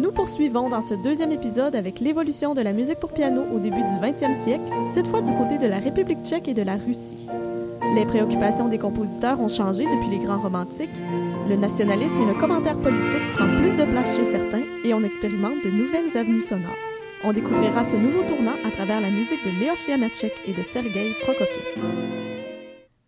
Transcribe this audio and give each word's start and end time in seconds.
Nous 0.00 0.12
poursuivons 0.12 0.70
dans 0.70 0.80
ce 0.80 0.94
deuxième 0.94 1.30
épisode 1.30 1.76
avec 1.76 2.00
l'évolution 2.00 2.54
de 2.54 2.62
la 2.62 2.72
musique 2.72 2.98
pour 2.98 3.12
piano 3.12 3.42
au 3.54 3.58
début 3.58 3.82
du 3.82 3.92
20e 4.00 4.34
siècle, 4.34 4.72
cette 4.88 5.06
fois 5.06 5.20
du 5.20 5.30
côté 5.34 5.58
de 5.58 5.66
la 5.66 5.78
République 5.78 6.24
tchèque 6.24 6.48
et 6.48 6.54
de 6.54 6.62
la 6.62 6.76
Russie. 6.76 7.28
Les 7.94 8.06
préoccupations 8.06 8.68
des 8.68 8.78
compositeurs 8.78 9.38
ont 9.42 9.48
changé 9.48 9.84
depuis 9.84 10.08
les 10.08 10.24
grands 10.24 10.40
romantiques. 10.40 10.88
Le 11.50 11.56
nationalisme 11.56 12.22
et 12.22 12.32
le 12.32 12.40
commentaire 12.40 12.78
politique 12.78 13.34
prennent 13.34 13.60
plus 13.60 13.76
de 13.76 13.84
place 13.84 14.16
chez 14.16 14.24
certains 14.24 14.62
et 14.86 14.94
on 14.94 15.02
expérimente 15.02 15.62
de 15.62 15.70
nouvelles 15.70 16.16
avenues 16.16 16.40
sonores. 16.40 16.70
On 17.22 17.34
découvrira 17.34 17.84
ce 17.84 17.96
nouveau 17.96 18.22
tournant 18.22 18.56
à 18.66 18.70
travers 18.70 19.02
la 19.02 19.10
musique 19.10 19.44
de 19.44 19.50
Léo 19.60 19.74
Janacek 19.86 20.32
et 20.46 20.54
de 20.54 20.62
Sergei 20.62 21.12
Prokofiev. 21.24 22.29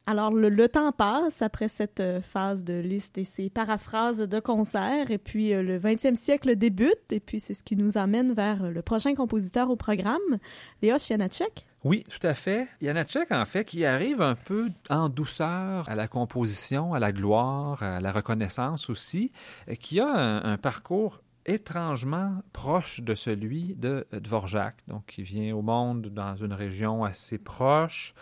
Alors, 0.07 0.33
le, 0.33 0.69
temps 0.69 0.91
passe 0.91 1.43
après 1.43 1.69
cette 1.69 2.01
euh, 2.01 2.21
phase 2.21 2.65
de 2.65 2.75
liste 2.75 3.19
et 3.19 3.25
ces 3.25 3.51
paraphrases 3.51 4.19
de 4.19 4.41
concert, 4.41 5.13
et 5.13 5.19
puis 5.19 5.55
euh, 5.55 5.63
le 5.63 5.79
20e 5.79 6.17
siècle 6.17 6.57
débute, 6.57 7.13
et 7.13 7.21
puis 7.21 7.39
c'est 7.39 7.55
ce 7.55 7.63
qui 7.63 7.77
nous 7.77 7.97
amène 7.99 8.33
vers 8.33 8.69
le 8.69 8.83
prochain 8.83 9.15
compositeur 9.15 9.71
au 9.71 9.77
programme, 9.77 10.39
Léos 10.83 10.99
Janacek. 11.09 11.67
Oui, 11.85 12.03
tout 12.11 12.27
à 12.27 12.35
fait. 12.35 12.67
Janacek, 12.81 13.31
en 13.31 13.45
fait, 13.45 13.65
qui 13.65 13.85
arrive 13.85 14.23
un 14.23 14.35
peu 14.35 14.71
en 14.91 15.09
douceur 15.09 15.89
à 15.89 15.95
la 15.95 16.09
composition, 16.09 16.95
à 16.95 16.99
la 16.99 17.13
gloire, 17.13 17.83
à 17.83 18.01
la 18.01 18.11
reconnaissance 18.11 18.91
aussi, 18.91 19.31
qui 19.79 20.01
a 20.01 20.09
un, 20.09 20.53
un 20.53 20.57
parcours 20.59 21.23
étrangement 21.47 22.43
proche 22.53 23.01
de 23.01 23.15
celui 23.15 23.75
de 23.75 24.07
Dvorak, 24.13 24.77
donc 24.89 25.07
qui 25.07 25.23
vient 25.23 25.55
au 25.57 25.63
monde 25.63 26.07
dans 26.09 26.37
une 26.37 26.53
région 26.53 27.05
assez 27.05 27.39
proche, 27.39 28.15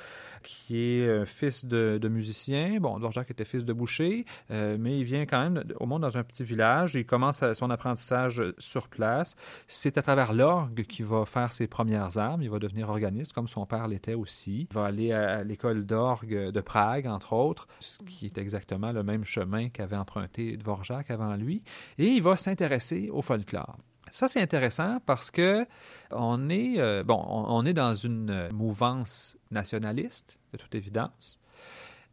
qui 0.43 0.77
est 0.79 1.07
euh, 1.07 1.25
fils 1.25 1.65
de, 1.65 2.09
musicien. 2.09 2.79
Bon, 2.81 2.99
était 3.29 3.45
fils 3.45 3.65
de 3.65 3.73
boucher, 3.73 4.25
euh, 4.51 4.77
mais 4.79 4.99
il 4.99 5.05
vient 5.05 5.27
quand 5.27 5.43
même 5.43 5.65
au 5.79 5.87
monde 5.87 6.03
dans 6.03 6.17
un 6.17 6.25
petit 6.25 6.45
village. 6.45 6.95
Il 6.95 7.07
commence 7.07 7.45
son 7.53 7.71
apprentissage 7.71 8.43
sur 8.59 8.89
place. 8.89 9.37
C'est 9.69 9.99
à 9.99 10.03
travers 10.03 10.33
l'orgue 10.33 10.85
qu'il 10.85 11.07
va 11.07 11.25
faire 11.25 11.53
ses 11.53 11.67
premières 11.67 12.19
armes. 12.19 12.43
Il 12.43 12.51
va 12.51 12.59
devenir 12.59 12.89
organiste, 12.89 13.33
comme 13.33 13.49
son 13.49 13.67
père 13.67 13.89
l'était 13.89 14.15
aussi. 14.15 14.67
Il 14.71 14.75
va 14.75 14.87
aller 14.87 15.13
à, 15.13 15.45
l'école 15.45 15.85
d'orgue 15.85 16.51
de 16.51 16.61
Prague, 16.61 17.07
entre 17.07 17.33
autres, 17.33 17.69
ce 17.81 17.99
qui 17.99 18.27
est 18.27 18.39
exactement 18.39 18.93
le 18.93 19.03
même 19.03 19.25
chemin 19.25 19.69
qu'avait 19.69 19.97
emprunté 19.97 20.57
Dvorak 20.57 21.11
avant 21.11 21.37
lui. 21.37 21.63
Et 21.99 22.07
il 22.07 22.23
va 22.23 22.37
s'intéresser 22.37 23.11
au 23.13 23.23
folklore. 23.23 23.77
Ça, 24.11 24.29
c'est 24.29 24.41
intéressant 24.41 24.99
parce 25.07 25.31
que 25.31 25.67
on 26.11 26.49
est, 26.49 26.79
euh, 26.79 27.05
on, 27.09 27.15
on, 27.49 27.65
est 27.65 27.73
dans 27.73 27.95
une 27.95 28.49
mouvance 28.53 29.37
nationaliste, 29.51 30.39
de 30.53 30.59
toute 30.59 30.75
évidence. 30.75 31.41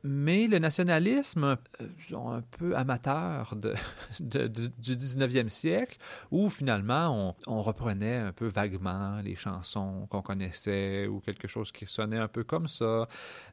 Mais 0.03 0.47
le 0.47 0.59
nationalisme, 0.59 1.57
euh, 1.81 2.15
un 2.15 2.41
peu 2.41 2.75
amateur 2.75 3.55
de, 3.55 3.73
du 4.19 4.95
19e 4.95 5.49
siècle, 5.49 5.97
où 6.31 6.49
finalement 6.49 7.35
on, 7.47 7.57
on, 7.57 7.61
reprenait 7.61 8.17
un 8.17 8.31
peu 8.31 8.47
vaguement 8.47 9.19
les 9.23 9.35
chansons 9.35 10.07
qu'on 10.09 10.21
connaissait 10.21 11.07
ou 11.07 11.19
quelque 11.19 11.47
chose 11.47 11.71
qui 11.71 11.85
sonnait 11.85 12.19
un 12.19 12.27
peu 12.27 12.43
comme 12.43 12.67
ça, 12.67 13.07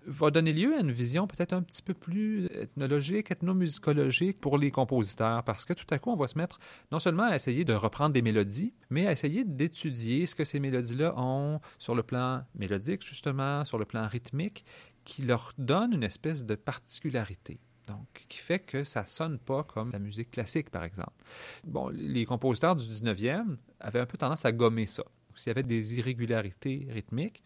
va 0.07 0.31
donner 0.31 0.53
lieu 0.53 0.77
à 0.77 0.81
une 0.81 0.93
vision 0.93 1.27
peut-être 1.27 1.55
un 1.55 1.63
petit 1.63 1.83
peu 1.83 1.95
plus 1.95 2.47
ethnologique, 2.47 3.31
ethnomusicologique 3.31 4.41
pour 4.41 4.59
les 4.59 4.71
compositeurs, 4.71 5.43
parce 5.45 5.65
que 5.65 5.73
tout 5.73 5.87
à 5.91 5.99
coup 5.99 6.11
on 6.11 6.17
va 6.17 6.29
se 6.29 6.39
mettre 6.39 6.59
non 6.93 6.99
seulement 6.99 7.25
à 7.25 7.35
essayer 7.35 7.65
de 7.65 7.73
reprendre 7.73 8.13
des 8.13 8.23
mélodies, 8.23 8.75
mais 8.91 9.07
à 9.07 9.13
essayer 9.13 9.45
d'étudier 9.45 10.27
ce 10.27 10.35
que 10.35 10.45
ces 10.45 10.61
mélodies-là 10.61 11.15
ont 11.17 11.61
sur 11.79 11.95
le 11.95 12.03
plan 12.03 12.45
mélodique, 12.55 13.05
justement, 13.05 13.65
sur 13.65 13.79
le 13.79 13.85
plan 13.85 14.07
rythmique, 14.07 14.65
qui 15.05 15.23
leur 15.23 15.53
donne 15.59 15.93
une 15.93 16.03
espèce 16.03 16.45
de 16.45 16.55
particularité. 16.55 17.61
Donc, 17.87 18.25
qui 18.29 18.39
fait 18.39 18.61
que 18.61 18.83
ça 18.85 19.05
sonne 19.05 19.39
pas 19.39 19.63
comme 19.63 19.93
la 19.93 19.99
musique 19.99 20.31
classique, 20.31 20.71
par 20.71 20.85
exemple. 20.85 21.13
Bon, 21.65 21.89
les 21.89 22.25
compositeurs 22.25 22.77
du 22.77 22.85
19e 22.85 23.57
avaient 23.81 24.01
un 24.01 24.07
peu 24.07 24.17
tendance 24.17 24.45
à 24.45 24.53
gommer 24.53 24.87
ça. 24.87 25.05
S'il 25.35 25.49
y 25.49 25.51
avait 25.51 25.63
des 25.63 25.99
irrégularités 25.99 26.87
rythmiques, 26.91 27.43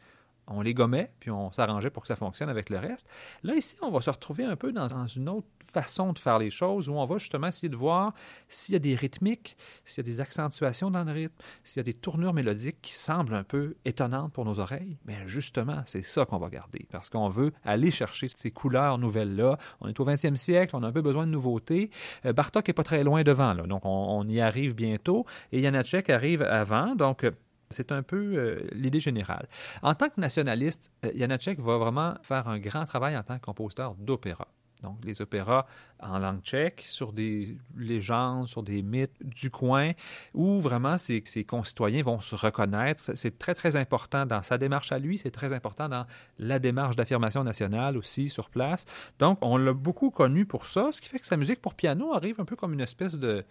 on 0.47 0.63
les 0.63 0.75
gommait, 0.75 1.13
puis 1.21 1.31
on 1.31 1.53
s'arrangeait 1.53 1.91
pour 1.91 2.03
que 2.03 2.09
ça 2.09 2.17
fonctionne 2.17 2.49
avec 2.49 2.71
le 2.71 2.79
reste. 2.79 3.07
Là, 3.43 3.55
ici, 3.55 3.77
on 3.83 3.91
va 3.91 4.01
se 4.01 4.11
retrouver 4.11 4.45
un 4.45 4.57
peu 4.57 4.73
dans, 4.73 4.87
dans 4.87 5.07
une 5.07 5.29
autre 5.29 5.49
façon 5.83 6.13
de 6.13 6.19
faire 6.19 6.39
les 6.39 6.51
choses 6.51 6.89
où 6.89 6.95
on 6.95 7.05
va 7.05 7.19
justement 7.19 7.49
essayer 7.49 7.69
de 7.69 7.77
voir 7.77 8.15
s'il 8.49 8.73
y 8.73 8.77
a 8.77 8.81
des 8.81 8.95
rythmiques, 8.95 9.57
s'il 9.85 10.05
y 10.05 10.09
a 10.09 10.11
des 10.11 10.21
accentuations 10.21 10.91
dans 10.91 11.05
le 11.05 11.13
rythme, 11.13 11.35
s'il 11.65 11.79
y 11.79 11.81
a 11.81 11.85
des 11.85 11.95
tournures 11.95 12.33
mélodiques 12.33 12.79
qui 12.83 12.95
semblent 12.95 13.35
un 13.35 13.45
peu 13.45 13.77
étonnantes 13.85 14.33
pour 14.33 14.45
nos 14.45 14.59
oreilles. 14.59 14.99
Mais 15.05 15.17
justement, 15.27 15.83
c'est 15.87 16.03
ça 16.03 16.25
qu'on 16.25 16.39
va 16.39 16.49
garder 16.49 16.87
parce 16.91 17.11
qu'on 17.11 17.29
veut 17.29 17.53
aller 17.65 17.91
chercher 17.91 18.29
ces 18.29 18.51
couleurs 18.51 18.99
nouvelles-là. 18.99 19.59
On 19.81 19.89
est 19.89 20.01
au 20.01 20.05
20e 20.05 20.37
siècle, 20.37 20.75
on 20.75 20.83
a 20.83 20.89
un 20.89 20.93
peu 20.93 21.03
besoin 21.03 21.27
de 21.27 21.33
nouveautés. 21.33 21.91
Euh, 22.25 22.33
Bartok 22.33 22.69
est 22.69 22.73
pas 22.73 22.85
très 22.85 23.05
loin 23.05 23.23
devant, 23.23 23.55
donc 23.55 23.83
on, 23.85 24.27
y 24.29 24.41
arrive 24.41 24.75
bientôt. 24.75 25.25
Et 25.53 25.63
Janacek 25.63 26.11
arrive 26.11 26.43
avant, 26.43 26.95
donc 26.95 27.25
c'est 27.71 27.93
un 27.93 28.03
peu 28.03 28.37
euh, 28.37 28.67
l'idée 28.73 29.01
générale. 29.01 29.49
En 29.83 29.95
tant 29.95 30.09
que 30.09 30.21
nationaliste, 30.21 30.91
euh, 31.05 31.55
va 31.59 31.77
vraiment 31.77 32.15
faire 32.23 32.49
un 32.49 32.59
grand 32.59 32.85
travail 32.85 33.17
en 33.17 33.23
tant 33.23 33.39
que 33.39 33.45
compositeur 33.45 33.95
d'opéra. 33.95 34.49
Donc, 34.83 34.99
les 35.05 35.21
opéras 35.21 35.67
en 36.01 36.19
langue 36.19 36.41
tchèque 36.43 36.85
sur 36.87 37.13
des 37.13 37.57
légendes, 37.77 38.47
sur 38.47 38.63
des 38.63 38.83
mythes 38.83 39.17
du 39.21 39.51
coin, 39.51 39.93
où 40.35 40.61
vraiment 40.61 40.99
ses, 40.99 41.23
ses 41.25 41.45
concitoyens 41.45 42.03
vont 42.03 42.21
se 42.21 42.35
reconnaître. 42.35 43.01
C'est 43.15 43.39
très, 43.39 43.55
très 43.55 43.75
important 43.77 44.25
dans 44.25 44.43
sa 44.43 44.59
démarche 44.59 44.93
à 44.93 44.99
lui, 44.99 45.19
c'est 45.19 45.31
très 45.31 45.53
important 45.53 45.89
dans 45.89 46.07
la 46.39 46.59
démarche 46.59 46.97
d'affirmation 46.97 47.43
nationale 47.43 47.97
aussi 47.97 48.29
sur 48.29 48.51
place. 48.51 48.85
Donc, 49.19 49.39
on 49.43 49.57
l'a 49.57 49.73
beaucoup 49.73 50.11
connu 50.11 50.47
pour 50.47 50.67
ça, 50.67 50.91
ce 50.93 51.01
qui 51.01 51.09
fait 51.09 51.19
que 51.19 51.27
sa 51.27 51.37
musique 51.37 51.61
pour 51.61 51.75
piano 51.75 52.15
arrive 52.15 52.41
un 52.41 52.45
peu 52.45 52.55
comme 52.57 52.73
une 52.73 52.81
espèce 52.81 53.19
de, 53.19 53.45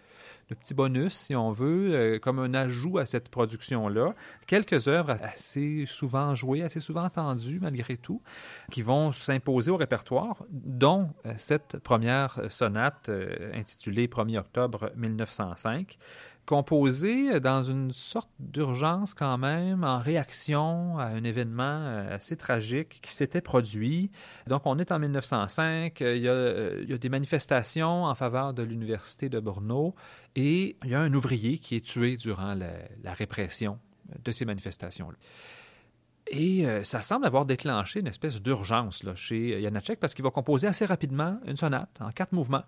de 0.48 0.54
petit 0.54 0.74
bonus, 0.74 1.14
si 1.14 1.36
on 1.36 1.52
veut, 1.52 1.94
euh, 1.94 2.18
comme 2.18 2.38
un 2.38 2.54
ajout 2.54 2.98
à 2.98 3.06
cette 3.06 3.28
production-là. 3.28 4.14
Quelques 4.46 4.88
œuvres 4.88 5.16
assez 5.22 5.84
souvent 5.86 6.34
jouées, 6.34 6.62
assez 6.62 6.80
souvent 6.80 7.02
entendues 7.02 7.60
malgré 7.60 7.96
tout, 7.96 8.22
qui 8.70 8.82
vont 8.82 9.12
s'imposer 9.12 9.70
au 9.70 9.76
répertoire, 9.76 10.44
dont 10.50 11.10
cette 11.36 11.78
première 11.78 12.40
sonate 12.48 13.08
euh, 13.08 13.52
intitulée 13.54 14.06
1er 14.06 14.38
octobre 14.38 14.90
1905 14.96 15.98
composée 16.46 17.40
dans 17.40 17.62
une 17.62 17.92
sorte 17.92 18.30
d'urgence 18.38 19.12
quand 19.12 19.36
même, 19.36 19.84
en 19.84 19.98
réaction 19.98 20.96
à 20.98 21.04
un 21.04 21.22
événement 21.22 22.06
assez 22.10 22.38
tragique 22.38 23.00
qui 23.02 23.12
s'était 23.12 23.42
produit. 23.42 24.10
Donc 24.46 24.62
on 24.64 24.78
est 24.78 24.90
en 24.90 24.98
1905, 24.98 26.00
il 26.00 26.06
y 26.22 26.28
a, 26.28 26.70
il 26.80 26.88
y 26.88 26.94
a 26.94 26.96
des 26.96 27.10
manifestations 27.10 28.04
en 28.04 28.14
faveur 28.14 28.54
de 28.54 28.62
l'université 28.62 29.28
de 29.28 29.40
Brno 29.40 29.94
et 30.36 30.78
il 30.84 30.90
y 30.90 30.94
a 30.94 31.00
un 31.02 31.12
ouvrier 31.12 31.58
qui 31.58 31.76
est 31.76 31.84
tué 31.84 32.16
durant 32.16 32.54
la, 32.54 32.70
la 33.02 33.12
répression 33.12 33.78
de 34.24 34.32
ces 34.32 34.46
manifestations-là. 34.46 35.18
Et 36.30 36.66
euh, 36.66 36.82
ça 36.84 37.02
semble 37.02 37.26
avoir 37.26 37.46
déclenché 37.46 38.00
une 38.00 38.06
espèce 38.06 38.40
d'urgence 38.40 39.02
chez 39.14 39.60
Janacek 39.62 39.98
parce 39.98 40.14
qu'il 40.14 40.22
va 40.22 40.30
composer 40.30 40.66
assez 40.66 40.84
rapidement 40.84 41.40
une 41.46 41.56
sonate 41.56 41.96
en 42.00 42.10
quatre 42.10 42.32
mouvements. 42.32 42.64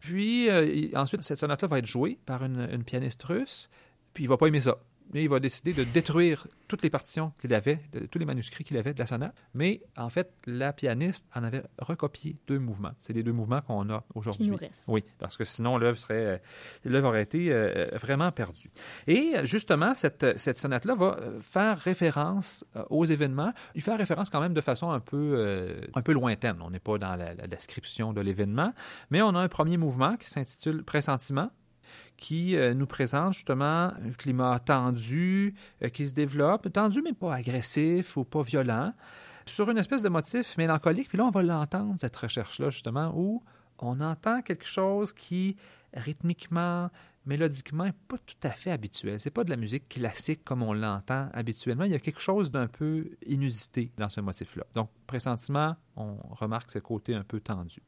Puis 0.00 0.48
euh, 0.48 0.88
ensuite, 0.94 1.22
cette 1.22 1.38
sonate-là 1.38 1.68
va 1.68 1.78
être 1.78 1.86
jouée 1.86 2.18
par 2.26 2.44
une, 2.44 2.68
une, 2.72 2.84
pianiste 2.84 3.22
russe, 3.24 3.68
puis 4.14 4.24
il 4.24 4.28
va 4.28 4.36
pas 4.36 4.46
aimer 4.46 4.60
ça. 4.60 4.78
Mais 5.12 5.22
il 5.22 5.28
va 5.28 5.40
décider 5.40 5.72
de 5.72 5.84
détruire 5.84 6.46
toutes 6.68 6.82
les 6.82 6.90
partitions 6.90 7.32
qu'il 7.40 7.52
avait, 7.52 7.80
de, 7.92 8.06
tous 8.06 8.18
les 8.18 8.24
manuscrits 8.24 8.64
qu'il 8.64 8.76
avait 8.76 8.94
de 8.94 8.98
la 8.98 9.06
sonate. 9.06 9.34
Mais 9.54 9.80
en 9.96 10.08
fait, 10.08 10.32
la 10.46 10.72
pianiste 10.72 11.26
en 11.34 11.42
avait 11.42 11.62
recopié 11.78 12.36
deux 12.46 12.58
mouvements. 12.58 12.92
C'est 13.00 13.12
les 13.12 13.22
deux 13.22 13.32
mouvements 13.32 13.60
qu'on 13.60 13.90
a 13.90 14.04
aujourd'hui. 14.14 14.52
Oui, 14.86 15.04
parce 15.18 15.36
que 15.36 15.44
sinon 15.44 15.78
l'œuvre 15.78 15.98
serait, 15.98 16.40
l'œuvre 16.84 17.08
aurait 17.08 17.22
été 17.22 17.52
euh, 17.52 17.88
vraiment 17.94 18.30
perdue. 18.30 18.70
Et 19.06 19.34
justement, 19.44 19.94
cette, 19.94 20.38
cette 20.38 20.58
sonate-là 20.58 20.94
va 20.94 21.18
faire 21.40 21.78
référence 21.78 22.64
euh, 22.76 22.84
aux 22.90 23.04
événements. 23.04 23.52
Il 23.74 23.82
fait 23.82 23.94
référence 23.94 24.30
quand 24.30 24.40
même 24.40 24.54
de 24.54 24.60
façon 24.60 24.90
un 24.90 25.00
peu, 25.00 25.34
euh, 25.36 25.80
un 25.94 26.02
peu 26.02 26.12
lointaine. 26.12 26.58
On 26.60 26.70
n'est 26.70 26.78
pas 26.78 26.98
dans 26.98 27.16
la, 27.16 27.34
la 27.34 27.46
description 27.46 28.12
de 28.12 28.20
l'événement, 28.20 28.72
mais 29.10 29.22
on 29.22 29.34
a 29.34 29.40
un 29.40 29.48
premier 29.48 29.76
mouvement 29.76 30.16
qui 30.16 30.28
s'intitule 30.28 30.84
Pressentiment 30.84 31.50
qui 32.16 32.56
euh, 32.56 32.74
nous 32.74 32.86
présente 32.86 33.34
justement 33.34 33.88
un 33.88 34.12
climat 34.16 34.58
tendu 34.58 35.54
euh, 35.82 35.88
qui 35.88 36.06
se 36.06 36.14
développe, 36.14 36.70
tendu 36.72 37.02
mais 37.02 37.14
pas 37.14 37.34
agressif 37.34 38.16
ou 38.16 38.24
pas 38.24 38.42
violent, 38.42 38.92
sur 39.46 39.70
une 39.70 39.78
espèce 39.78 40.02
de 40.02 40.08
motif 40.08 40.56
mélancolique. 40.58 41.08
Puis 41.08 41.18
là, 41.18 41.24
on 41.24 41.30
va 41.30 41.42
l'entendre, 41.42 41.94
cette 41.98 42.16
recherche-là, 42.16 42.70
justement, 42.70 43.12
où 43.16 43.42
on 43.78 44.00
entend 44.00 44.42
quelque 44.42 44.66
chose 44.66 45.12
qui, 45.12 45.56
rythmiquement, 45.94 46.90
mélodiquement, 47.26 47.84
n'est 47.84 47.92
pas 47.92 48.18
tout 48.18 48.36
à 48.42 48.50
fait 48.50 48.70
habituel. 48.70 49.20
C'est 49.20 49.30
pas 49.30 49.44
de 49.44 49.50
la 49.50 49.56
musique 49.56 49.88
classique 49.88 50.44
comme 50.44 50.62
on 50.62 50.72
l'entend 50.72 51.28
habituellement. 51.32 51.84
Il 51.84 51.92
y 51.92 51.94
a 51.94 51.98
quelque 51.98 52.20
chose 52.20 52.50
d'un 52.50 52.66
peu 52.66 53.10
inusité 53.26 53.92
dans 53.96 54.08
ce 54.08 54.20
motif-là. 54.20 54.64
Donc, 54.74 54.90
pressentiment, 55.06 55.76
on 55.96 56.16
remarque 56.30 56.70
ce 56.70 56.78
côté 56.78 57.14
un 57.14 57.24
peu 57.24 57.40
tendu. 57.40 57.82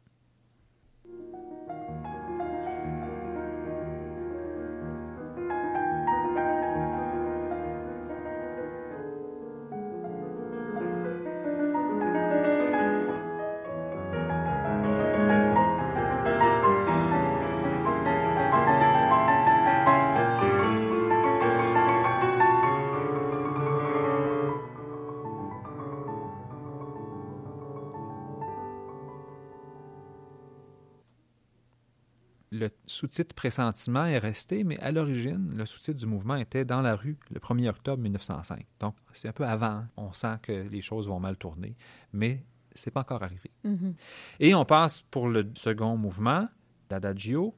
Sous-titre 32.92 33.34
Pressentiment 33.34 34.04
est 34.04 34.18
resté, 34.18 34.64
mais 34.64 34.78
à 34.80 34.92
l'origine, 34.92 35.52
le 35.54 35.66
sous-titre 35.66 35.98
du 35.98 36.06
mouvement 36.06 36.36
était 36.36 36.64
Dans 36.64 36.82
la 36.82 36.94
rue 36.94 37.18
le 37.30 37.40
1er 37.40 37.68
octobre 37.70 38.02
1905. 38.02 38.66
Donc, 38.80 38.94
c'est 39.12 39.28
un 39.28 39.32
peu 39.32 39.44
avant. 39.44 39.84
On 39.96 40.12
sent 40.12 40.36
que 40.42 40.52
les 40.52 40.82
choses 40.82 41.08
vont 41.08 41.18
mal 41.18 41.36
tourner, 41.36 41.76
mais 42.12 42.44
c'est 42.74 42.90
pas 42.90 43.00
encore 43.00 43.22
arrivé. 43.22 43.50
Mhm. 43.64 43.94
Et 44.40 44.54
on 44.54 44.64
passe 44.64 45.00
pour 45.00 45.28
le 45.28 45.50
second 45.54 45.96
mouvement, 45.96 46.48
l'adagio, 46.90 47.54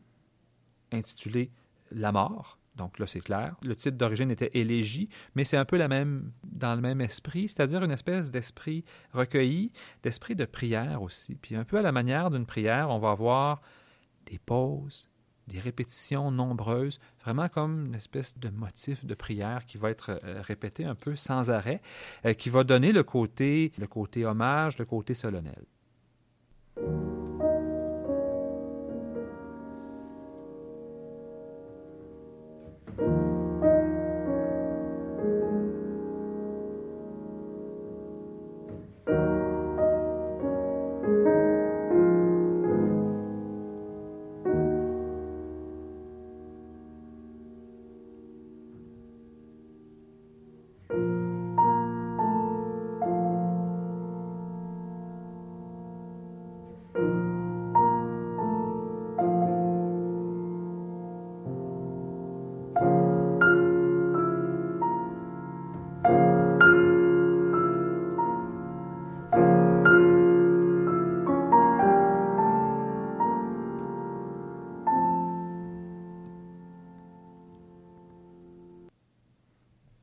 intitulé 0.92 1.50
La 1.90 2.12
mort. 2.12 2.58
Donc 2.76 2.98
là, 2.98 3.06
c'est 3.06 3.20
clair. 3.20 3.54
Le 3.62 3.76
titre 3.76 3.96
d'origine 3.96 4.30
était 4.30 4.50
Élégie, 4.54 5.08
mais 5.34 5.44
c'est 5.44 5.56
un 5.56 5.64
peu 5.64 5.76
la 5.76 5.86
même, 5.86 6.32
dans 6.42 6.74
le 6.74 6.80
même 6.80 7.00
esprit, 7.00 7.48
c'est-à-dire 7.48 7.84
une 7.84 7.92
espèce 7.92 8.32
d'esprit 8.32 8.84
recueilli, 9.12 9.70
d'esprit 10.02 10.34
de 10.34 10.44
prière 10.44 11.02
aussi. 11.02 11.36
Puis 11.36 11.54
un 11.54 11.64
peu 11.64 11.78
à 11.78 11.82
la 11.82 11.92
manière 11.92 12.30
d'une 12.30 12.46
prière, 12.46 12.90
on 12.90 12.98
va 12.98 13.12
avoir 13.12 13.62
des 14.26 14.38
pauses, 14.38 15.08
des 15.46 15.60
répétitions 15.60 16.30
nombreuses, 16.30 17.00
vraiment 17.22 17.48
comme 17.48 17.86
une 17.86 17.94
espèce 17.94 18.38
de 18.38 18.48
motif 18.48 19.04
de 19.04 19.14
prière 19.14 19.66
qui 19.66 19.78
va 19.78 19.90
être 19.90 20.20
euh, 20.24 20.40
répété 20.40 20.84
un 20.84 20.94
peu 20.94 21.16
sans 21.16 21.50
arrêt, 21.50 21.80
euh, 22.24 22.32
qui 22.34 22.50
va 22.50 22.64
donner 22.64 22.92
le 22.92 23.02
côté, 23.02 23.72
le 23.78 23.86
côté 23.86 24.24
hommage, 24.24 24.78
le 24.78 24.84
côté 24.84 25.14
solennel. 25.14 25.64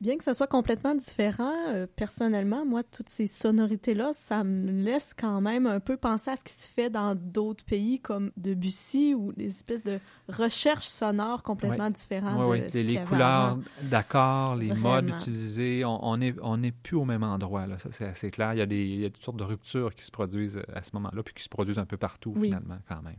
Bien 0.02 0.18
que 0.18 0.24
ce 0.24 0.32
soit 0.32 0.48
complètement 0.48 0.96
différent, 0.96 1.54
euh, 1.68 1.86
personnellement, 1.94 2.66
moi, 2.66 2.82
toutes 2.82 3.08
ces 3.08 3.28
sonorités-là, 3.28 4.10
ça 4.12 4.42
me 4.42 4.72
laisse 4.72 5.14
quand 5.16 5.40
même 5.40 5.64
un 5.68 5.78
peu 5.78 5.96
penser 5.96 6.32
à 6.32 6.34
ce 6.34 6.42
qui 6.42 6.52
se 6.52 6.66
fait 6.66 6.90
dans 6.90 7.14
d'autres 7.14 7.64
pays 7.64 8.00
comme 8.00 8.32
Debussy 8.36 9.14
ou 9.14 9.32
des 9.32 9.46
espèces 9.46 9.84
de 9.84 10.00
recherches 10.28 10.88
sonores 10.88 11.44
complètement 11.44 11.88
différentes. 11.88 12.48
Oui, 12.48 12.62
oui. 12.74 12.82
Les, 12.82 13.00
couleurs 13.04 13.60
d'accords, 13.82 14.56
les 14.56 14.74
modes 14.74 15.08
utilisés, 15.08 15.84
on 15.84 16.00
on 16.02 16.20
est, 16.20 16.34
on 16.42 16.56
n'est 16.56 16.72
plus 16.72 16.96
au 16.96 17.04
même 17.04 17.22
endroit. 17.22 17.68
Là. 17.68 17.78
Ça, 17.78 17.90
c'est 17.92 18.06
assez 18.06 18.32
clair. 18.32 18.54
Il 18.54 18.58
y, 18.58 18.62
a 18.62 18.66
des, 18.66 18.84
il 18.84 19.00
y 19.02 19.04
a 19.04 19.10
toutes 19.10 19.22
sortes 19.22 19.36
de 19.36 19.44
ruptures 19.44 19.94
qui 19.94 20.04
se 20.04 20.10
produisent 20.10 20.56
euh, 20.56 20.74
à 20.74 20.82
ce 20.82 20.90
moment-là, 20.94 21.22
puis 21.22 21.32
qui 21.32 21.44
se 21.44 21.48
produisent 21.48 21.78
un 21.78 21.86
peu 21.86 21.96
partout, 21.96 22.32
Oui. 22.34 22.48
finalement, 22.48 22.78
quand 22.88 23.02
même. 23.02 23.18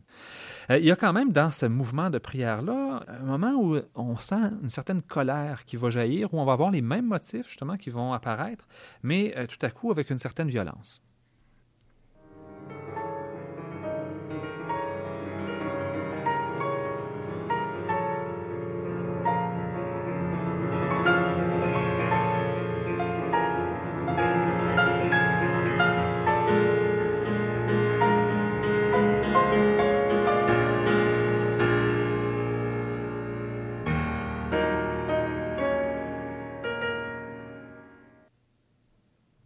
Euh, 0.69 0.80
il 0.80 0.85
y 0.85 0.91
a 0.91 0.97
quand 0.97 1.13
même, 1.13 1.31
dans 1.31 1.50
ce 1.50 1.65
mouvement 1.65 2.09
de 2.09 2.18
prière-là, 2.18 3.06
un 3.07 3.24
moment 3.24 3.53
où 3.53 3.77
on 3.95 4.18
sent 4.18 4.51
une 4.62 4.69
certaine 4.69 5.01
colère 5.01 5.63
qui 5.63 5.77
va 5.77 5.89
jaillir, 5.89 6.33
où 6.33 6.39
on 6.39 6.45
va 6.45 6.51
avoir 6.51 6.71
les 6.74 6.81
mêmes 6.83 7.07
motifs, 7.07 7.47
justement, 7.47 7.77
qui 7.77 7.89
vont 7.89 8.13
apparaître, 8.13 8.68
mais 9.01 9.33
euh, 9.38 9.47
tout 9.47 9.63
à 9.65 9.69
coup 9.69 9.91
avec 9.91 10.09
une 10.09 10.19
certaine 10.19 10.50
violence. 10.50 11.01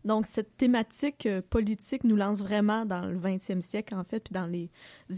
Donc, 0.08 0.26
cette 0.26 0.56
thématique 0.56 1.26
euh, 1.26 1.42
politique 1.42 2.06
nous 2.06 2.16
lance 2.16 2.40
vraiment 2.40 2.86
dans 2.86 3.02
le 3.02 3.18
20e 3.18 3.60
siècle, 3.60 3.94
en 3.94 4.06
fait, 4.06 4.22
puis 4.22 4.34
dans 4.34 4.46
les 4.46 4.70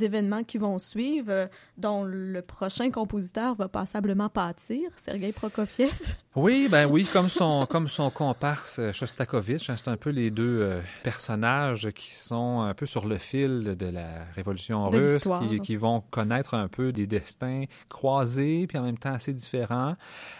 événements 0.04 0.44
qui 0.44 0.58
vont 0.58 0.80
suivre, 0.80 1.32
euh, 1.32 1.48
dont 1.78 2.04
le 2.04 2.42
prochain 2.42 2.90
compositeur 2.90 3.54
va 3.54 3.68
passablement 3.68 4.30
pâtir, 4.30 4.90
Sergei 4.96 5.32
Prokofiev. 5.32 6.16
Oui, 6.36 6.68
ben 6.70 6.86
oui, 6.86 7.08
comme 7.12 7.28
son, 7.28 7.66
comme 7.70 7.88
son 7.88 8.12
comparse 8.12 8.78
euh, 8.78 8.94
Shostakovich, 8.94 9.68
hein, 9.68 9.76
c'est 9.78 9.88
un 9.88 9.98
peu 9.98 10.12
les 10.12 10.30
deux 10.30 10.60
euh, 10.62 10.82
personnages 11.02 11.90
qui 11.96 12.14
sont 12.14 12.62
un 12.62 12.76
peu 12.76 12.86
sur 12.86 13.08
le 13.08 13.18
fil 13.18 13.76
de 13.76 13.86
la 13.88 14.26
révolution 14.36 14.92
De 14.92 14.98
russe, 14.98 15.28
qui, 15.50 15.60
qui 15.60 15.76
vont 15.76 16.02
connaître 16.12 16.54
un 16.54 16.68
peu 16.68 16.92
des 16.92 17.08
destins 17.08 17.64
croisés, 17.90 18.68
puis 18.68 18.78
en 18.78 18.84
même 18.84 19.00
temps 19.00 19.14
assez 19.14 19.34
différents. 19.34 19.96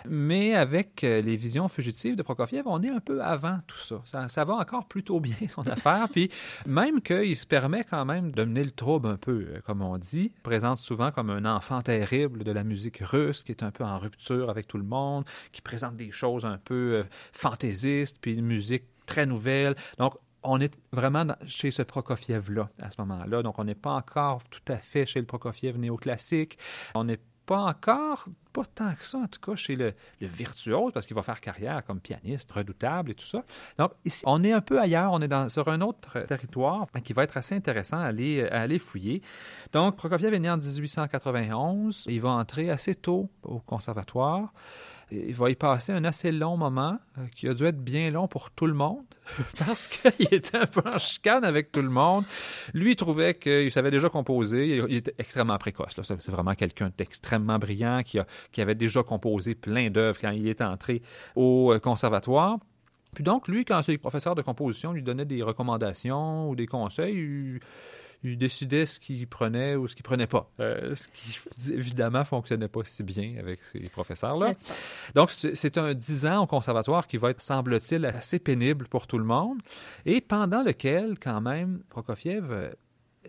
Mais 0.08 0.54
avec 0.54 1.04
euh, 1.04 1.22
les 1.22 1.36
visions 1.36 1.68
fugitives 1.68 2.16
de 2.16 2.22
Prokofiev, 2.22 2.68
on 2.68 2.84
est 2.84 2.92
un 2.92 3.00
peu 3.00 3.24
avant 3.24 3.58
tout 3.66 3.80
ça. 3.80 4.00
Ça, 4.06 4.30
ça 4.30 4.46
va 4.46 4.54
encore 4.54 4.86
plutôt 4.86 5.20
bien, 5.20 5.38
son 5.48 5.68
affaire. 5.68 6.08
Puis 6.12 6.30
même 6.68 7.02
qu'il 7.02 7.36
se 7.36 7.48
permet 7.48 7.84
quand 7.84 8.06
même 8.06 8.32
de 8.32 8.44
mener 8.44 8.64
le 8.64 8.72
trouble 8.72 9.08
un 9.08 9.18
peu, 9.18 9.48
comme 9.66 9.82
on 9.82 9.98
dit, 9.98 10.34
Il 10.36 10.42
présente 10.44 10.78
souvent 10.78 11.10
comme 11.12 11.32
un 11.32 11.46
enfant 11.46 11.82
terrible 11.82 12.44
de 12.44 12.52
la 12.52 12.64
musique 12.64 13.00
russe, 13.00 13.44
qui 13.44 13.54
est 13.54 13.64
un 13.64 13.72
peu 13.72 13.84
en 13.84 13.98
rupture 13.98 14.52
avec 14.52 14.68
tout 14.68 14.78
le 14.78 14.84
monde, 14.84 15.26
qui 15.52 15.64
présente 15.64 15.79
des 15.98 16.12
choses 16.12 16.46
un 16.46 16.58
peu 16.58 16.96
euh, 16.96 17.04
fantaisistes, 17.32 18.18
puis 18.22 18.36
une 18.36 18.46
musique 18.46 18.84
très 19.06 19.26
nouvelle. 19.26 19.76
Donc, 19.98 20.16
on 20.44 20.60
est 20.60 20.80
vraiment 20.92 21.26
chez 21.46 21.72
ce 21.72 21.82
Prokofiev-là 21.82 22.70
à 22.80 22.90
ce 22.92 23.02
moment-là. 23.02 23.44
Donc, 23.44 23.60
on 23.60 23.64
n'est 23.64 23.76
pas 23.76 23.92
encore 23.92 24.44
tout 24.50 24.72
à 24.72 24.78
fait 24.78 25.06
chez 25.06 25.20
le 25.20 25.26
Prokofiev 25.26 25.78
néoclassique. 25.78 26.58
On 26.96 27.04
n'est 27.04 27.20
pas 27.50 27.64
encore, 27.64 28.26
pas 28.54 28.64
tant 28.64 28.94
que 28.94 29.04
ça 29.04 29.18
en 29.18 29.28
tout 29.28 29.40
cas, 29.42 29.56
chez 29.56 29.76
le, 29.76 29.96
virtuose, 30.22 30.92
parce 30.94 31.08
qu'il 31.08 31.16
va 31.16 31.24
faire 31.24 31.42
carrière 31.42 31.84
comme 31.84 32.00
pianiste 32.00 32.52
redoutable 32.52 33.10
et 33.10 33.16
tout 33.16 33.26
ça. 33.26 33.44
Donc, 33.80 33.92
ici, 34.06 34.24
on 34.28 34.44
est 34.44 34.52
un 34.52 34.62
peu 34.62 34.80
ailleurs, 34.80 35.12
on 35.14 35.20
est 35.20 35.50
sur 35.50 35.68
un 35.68 35.82
autre 35.82 36.12
euh, 36.18 36.26
territoire 36.28 36.86
qui 37.04 37.12
va 37.14 37.24
être 37.24 37.38
assez 37.38 37.56
intéressant 37.56 37.98
aller, 37.98 38.48
à 38.50 38.62
aller 38.62 38.78
fouiller. 38.78 39.24
Donc, 39.74 39.98
Prokofiev 39.98 40.32
est 40.32 40.40
né 40.40 40.50
en 40.50 40.58
1891. 40.58 42.06
Il 42.08 42.22
va 42.22 42.30
entrer 42.30 42.70
assez 42.70 42.94
tôt 42.94 43.32
au 43.42 43.60
conservatoire. 43.60 44.54
Il 45.12 45.34
va 45.34 45.50
y 45.50 45.56
passer 45.56 45.92
un 45.92 46.04
assez 46.06 46.32
long 46.32 46.56
moment, 46.58 47.00
euh, 47.18 47.26
qui 47.36 47.48
a 47.48 47.54
dû 47.54 47.66
être 47.66 47.84
bien 47.84 48.12
long 48.12 48.28
pour 48.28 48.52
tout 48.52 48.68
le 48.68 48.74
monde, 48.74 49.06
parce 49.58 49.88
qu'il 49.88 50.28
était 50.32 50.58
un 50.58 50.68
peu 50.68 50.82
en 50.88 50.98
chicane 50.98 51.44
avec 51.44 51.72
tout 51.72 51.82
le 51.82 51.90
monde. 51.90 52.26
Lui, 52.74 52.92
il 52.92 52.96
trouvait 52.96 53.34
qu'il 53.34 53.72
savait 53.72 53.92
déjà 53.92 54.10
composer. 54.10 54.78
Il, 54.78 54.96
était 54.96 55.16
extrêmement 55.18 55.58
précoce. 55.58 56.00
C'est 56.04 56.30
vraiment 56.30 56.56
quelqu'un 56.56 56.92
d'extrêmement 56.98 57.58
brillant 57.58 58.02
qui, 58.04 58.20
avait 58.62 58.76
déjà 58.76 59.04
composé 59.04 59.56
plein 59.56 59.90
d'œuvres 59.90 60.20
quand 60.20 60.32
il 60.32 60.48
est 60.48 60.62
entré 60.62 61.02
au 61.36 61.74
euh, 61.74 61.80
conservatoire. 61.80 62.58
Puis 63.16 63.24
donc, 63.24 63.48
lui, 63.48 63.66
quand 63.66 63.82
ses 63.82 63.98
professeurs 63.98 64.36
de 64.36 64.44
composition 64.44 64.92
lui 64.94 65.02
donnaient 65.02 65.26
des 65.26 65.42
recommandations 65.42 66.50
ou 66.50 66.56
des 66.56 66.68
conseils, 66.68 67.16
il, 67.16 67.60
il 68.24 68.38
décidait 68.38 68.86
ce 68.86 69.00
qu'il 69.00 69.28
prenait 69.28 69.76
ou 69.76 69.88
ce 69.88 69.96
qu'il 69.96 70.04
prenait 70.04 70.28
pas. 70.28 70.50
Euh, 70.60 70.94
ce 70.96 71.08
qui, 71.08 71.74
évidemment, 71.74 72.26
fonctionnait 72.26 72.68
pas 72.68 72.82
si 72.84 73.04
bien 73.04 73.36
avec 73.40 73.64
ces 73.64 73.80
professeurs-là. 73.90 74.54
Donc, 75.16 75.32
c'est 75.32 75.56
c'est 75.56 75.78
un 75.78 75.94
10 75.94 76.26
ans 76.26 76.44
au 76.44 76.48
conservatoire 76.48 77.08
qui 77.08 77.18
va 77.18 77.30
être, 77.32 77.42
semble-t-il, 77.42 78.06
assez 78.06 78.40
pénible 78.40 78.88
pour 78.88 79.08
tout 79.08 79.18
le 79.18 79.24
monde, 79.24 79.60
et 80.06 80.22
pendant 80.22 80.64
lequel, 80.64 81.18
quand 81.20 81.42
même, 81.42 81.82
Prokofiev 81.90 82.52
euh, 82.52 82.72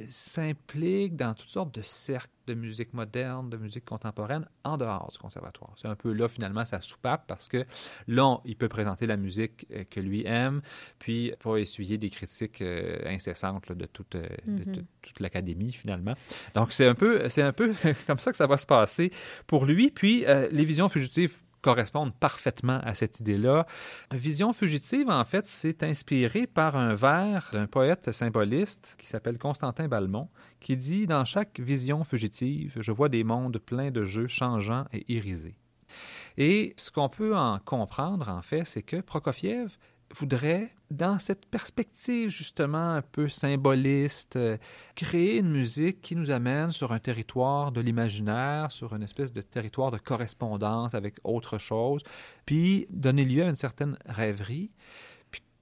s'implique 0.08 1.16
dans 1.16 1.34
toutes 1.34 1.48
sortes 1.48 1.74
de 1.74 1.82
cercles 1.82 2.30
de 2.46 2.54
musique 2.54 2.92
moderne, 2.94 3.48
de 3.50 3.56
musique 3.56 3.84
contemporaine, 3.84 4.46
en 4.64 4.76
dehors 4.76 5.10
du 5.12 5.18
conservatoire. 5.18 5.72
C'est 5.76 5.86
un 5.88 5.94
peu 5.94 6.12
là, 6.12 6.28
finalement, 6.28 6.64
sa 6.64 6.80
soupape, 6.80 7.24
parce 7.28 7.48
que 7.48 7.64
là, 8.08 8.26
on- 8.26 8.40
il 8.44 8.56
peut 8.56 8.68
présenter 8.68 9.06
la 9.06 9.16
musique 9.16 9.66
euh, 9.72 9.84
que 9.88 10.00
lui 10.00 10.24
aime, 10.26 10.60
puis 10.98 11.32
pas 11.42 11.56
essuyer 11.56 11.96
des 11.98 12.10
critiques 12.10 12.60
euh, 12.62 12.98
incessantes 13.06 13.68
là, 13.68 13.74
de 13.74 13.86
toute, 13.86 14.14
euh, 14.16 14.26
Mhm. 14.46 14.64
toute- 14.64 14.84
toute 15.02 15.20
l'académie, 15.20 15.72
finalement. 15.72 16.14
Donc, 16.54 16.72
c'est 16.72 16.86
un 16.86 16.94
peu, 16.94 17.28
c'est 17.28 17.42
un 17.42 17.52
peu 17.52 17.72
comme 18.06 18.18
ça 18.18 18.30
que 18.32 18.36
ça 18.36 18.46
va 18.46 18.56
se 18.56 18.66
passer 18.66 19.12
pour 19.46 19.64
lui. 19.64 19.90
Puis, 19.90 20.24
les 20.50 20.64
visions 20.64 20.88
fugitives 20.88 21.38
correspondent 21.62 22.14
parfaitement 22.14 22.80
à 22.82 22.94
cette 22.94 23.20
idée-là. 23.20 23.66
Vision 24.12 24.52
fugitive, 24.52 25.10
en 25.10 25.24
fait, 25.24 25.46
c'est 25.46 25.82
inspiré 25.82 26.46
par 26.46 26.76
un 26.76 26.94
vers 26.94 27.50
d'un 27.52 27.66
poète 27.66 28.12
symboliste 28.12 28.96
qui 28.98 29.06
s'appelle 29.06 29.38
Constantin 29.38 29.88
Balmont, 29.88 30.28
qui 30.60 30.76
dit 30.76 31.06
Dans 31.06 31.24
chaque 31.24 31.60
vision 31.60 32.04
fugitive, 32.04 32.76
je 32.80 32.92
vois 32.92 33.08
des 33.08 33.24
mondes 33.24 33.58
pleins 33.58 33.90
de 33.90 34.04
jeux 34.04 34.28
changeants 34.28 34.86
et 34.92 35.04
irisés. 35.12 35.56
Et 36.36 36.74
ce 36.76 36.90
qu'on 36.90 37.08
peut 37.08 37.36
en 37.36 37.58
comprendre, 37.58 38.28
en 38.28 38.42
fait, 38.42 38.64
c'est 38.64 38.82
que 38.82 39.00
Prokofiev 39.00 39.76
voudrait, 40.14 40.72
dans 40.90 41.18
cette 41.18 41.46
perspective 41.46 42.30
justement 42.30 42.94
un 42.94 43.02
peu 43.02 43.28
symboliste, 43.28 44.36
euh, 44.36 44.56
créer 44.94 45.38
une 45.38 45.50
musique 45.50 46.00
qui 46.00 46.16
nous 46.16 46.30
amène 46.30 46.72
sur 46.72 46.92
un 46.92 46.98
territoire 46.98 47.72
de 47.72 47.80
l'imaginaire, 47.80 48.72
sur 48.72 48.94
une 48.94 49.02
espèce 49.02 49.32
de 49.32 49.40
territoire 49.40 49.90
de 49.90 49.98
correspondance 49.98 50.94
avec 50.94 51.16
autre 51.24 51.58
chose, 51.58 52.02
puis 52.44 52.86
donner 52.90 53.24
lieu 53.24 53.44
à 53.44 53.48
une 53.48 53.56
certaine 53.56 53.96
rêverie 54.06 54.70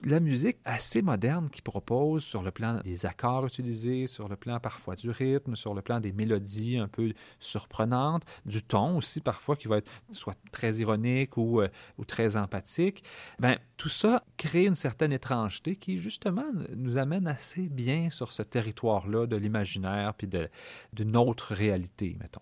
la 0.02 0.20
musique 0.20 0.58
assez 0.64 1.02
moderne 1.02 1.50
qui 1.50 1.60
propose 1.60 2.24
sur 2.24 2.42
le 2.42 2.50
plan 2.50 2.80
des 2.84 3.04
accords 3.04 3.46
utilisés, 3.46 4.06
sur 4.06 4.28
le 4.28 4.36
plan 4.36 4.60
parfois 4.60 4.94
du 4.94 5.10
rythme, 5.10 5.56
sur 5.56 5.74
le 5.74 5.82
plan 5.82 6.00
des 6.00 6.12
mélodies 6.12 6.78
un 6.78 6.88
peu 6.88 7.12
surprenantes, 7.40 8.24
du 8.46 8.62
ton 8.62 8.96
aussi 8.96 9.20
parfois 9.20 9.56
qui 9.56 9.66
va 9.66 9.78
être 9.78 9.90
soit 10.12 10.36
très 10.52 10.76
ironique 10.76 11.36
ou, 11.36 11.60
euh, 11.60 11.68
très 12.06 12.36
empathique, 12.36 13.02
ben, 13.38 13.58
tout 13.76 13.88
ça 13.88 14.24
crée 14.36 14.66
une 14.66 14.76
certaine 14.76 15.12
étrangeté 15.12 15.76
qui 15.76 15.98
justement 15.98 16.46
nous 16.74 16.96
amène 16.96 17.26
assez 17.26 17.68
bien 17.68 18.08
sur 18.10 18.32
ce 18.32 18.42
territoire-là 18.42 19.26
de 19.26 19.36
l'imaginaire 19.36 20.14
puis 20.14 20.28
d'une 20.92 21.16
autre 21.16 21.54
réalité, 21.54 22.16
mettons. 22.20 22.40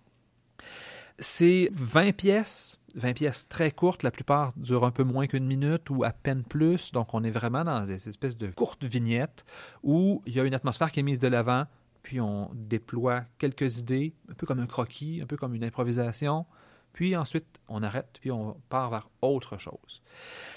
C'est 1.18 1.70
20 1.72 2.14
pièces 2.14 2.78
20 2.96 3.12
pièces 3.12 3.48
très 3.48 3.70
courtes, 3.70 4.02
la 4.02 4.10
plupart 4.10 4.52
durent 4.56 4.84
un 4.84 4.90
peu 4.90 5.04
moins 5.04 5.26
qu'une 5.26 5.46
minute 5.46 5.90
ou 5.90 6.02
à 6.02 6.10
peine 6.10 6.42
plus. 6.42 6.92
Donc, 6.92 7.14
on 7.14 7.22
est 7.22 7.30
vraiment 7.30 7.62
dans 7.62 7.86
des 7.86 8.08
espèces 8.08 8.36
de 8.36 8.48
courtes 8.48 8.84
vignettes 8.84 9.44
où 9.82 10.22
il 10.26 10.34
y 10.34 10.40
a 10.40 10.44
une 10.44 10.54
atmosphère 10.54 10.90
qui 10.90 11.00
est 11.00 11.02
mise 11.02 11.18
de 11.18 11.28
l'avant, 11.28 11.66
puis 12.02 12.20
on 12.20 12.50
déploie 12.54 13.24
quelques 13.38 13.78
idées, 13.78 14.14
un 14.30 14.34
peu 14.34 14.46
comme 14.46 14.60
un 14.60 14.66
croquis, 14.66 15.20
un 15.22 15.26
peu 15.26 15.36
comme 15.36 15.54
une 15.54 15.64
improvisation. 15.64 16.46
Puis 16.96 17.14
ensuite, 17.14 17.44
on 17.68 17.82
arrête, 17.82 18.18
puis 18.22 18.30
on 18.30 18.56
part 18.70 18.88
vers 18.88 19.10
autre 19.20 19.58
chose. 19.58 20.00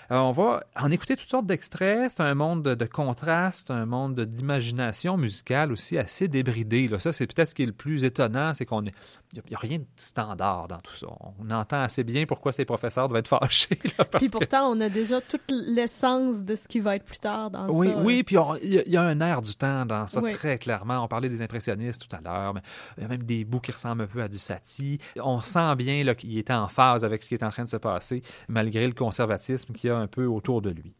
Alors, 0.09 0.29
on 0.29 0.31
va 0.31 0.63
en 0.75 0.89
écouter 0.89 1.17
toutes 1.17 1.29
sortes 1.29 1.45
d'extraits. 1.45 2.11
C'est 2.11 2.23
un 2.23 2.33
monde 2.33 2.63
de, 2.63 2.85
contraste, 2.85 3.69
un 3.71 3.85
monde 3.85 4.19
d'imagination 4.21 5.17
musicale 5.17 5.73
aussi 5.73 5.97
assez 5.97 6.29
débridé. 6.29 6.87
Là. 6.87 6.97
Ça, 6.97 7.11
c'est 7.11 7.27
peut-être 7.27 7.49
ce 7.49 7.55
qui 7.55 7.63
est 7.63 7.67
le 7.67 7.73
plus 7.73 8.05
étonnant, 8.05 8.53
c'est 8.53 8.65
qu'on 8.65 8.81
n'y 8.81 8.89
a, 8.89 9.57
rien 9.57 9.79
de 9.79 9.85
standard 9.97 10.67
dans 10.67 10.79
tout 10.79 10.95
ça. 10.95 11.07
On 11.39 11.51
entend 11.51 11.81
assez 11.81 12.03
bien 12.03 12.25
pourquoi 12.25 12.53
ces 12.53 12.63
professeurs 12.63 13.09
doivent 13.09 13.19
être 13.19 13.27
fâchés. 13.39 13.79
puis 14.17 14.29
pourtant, 14.29 14.71
on 14.71 14.79
a 14.79 14.89
déjà 14.89 15.19
toute 15.19 15.49
l'essence 15.49 16.43
de 16.43 16.55
ce 16.55 16.67
qui 16.67 16.79
va 16.79 16.95
être 16.95 17.05
plus 17.05 17.19
tard 17.19 17.51
dans 17.51 17.67
oui, 17.69 17.89
ça. 17.89 17.97
Oui, 17.97 18.23
puis 18.23 18.37
il 18.63 18.83
y, 18.87 18.97
a 18.97 19.03
un 19.03 19.19
air 19.19 19.41
du 19.41 19.55
temps 19.55 19.85
dans 19.85 20.07
ça, 20.07 20.21
très 20.21 20.57
clairement. 20.57 21.03
On 21.03 21.07
parlait 21.07 21.29
des 21.29 21.41
impressionnistes 21.41 22.07
tout 22.07 22.15
à 22.15 22.21
l'heure, 22.21 22.53
mais 22.53 22.61
il 22.97 23.03
y 23.03 23.05
a 23.05 23.09
même 23.09 23.23
des 23.23 23.43
bouts 23.43 23.59
qui 23.59 23.71
ressemblent 23.71 24.03
un 24.03 24.07
peu 24.07 24.21
à 24.21 24.27
du 24.27 24.37
Satie. 24.37 24.99
On 25.17 25.41
sent 25.41 25.75
bien 25.75 26.03
qu'il 26.15 26.28
était 26.37 26.53
en 26.53 26.67
phase 26.67 27.03
avec 27.03 27.23
ce 27.23 27.29
qui 27.29 27.33
est 27.33 27.43
en 27.43 27.49
train 27.49 27.63
de 27.63 27.69
se 27.69 27.77
passer, 27.77 28.21
malgré 28.47 28.85
le 28.85 28.93
conservatisme 28.93 29.73
qu'il 29.73 29.89
y 29.89 29.91
a 29.91 29.97
un 29.97 30.07
peu 30.07 30.25
autour 30.25 30.61
de 30.61 30.69
lui. 30.69 30.93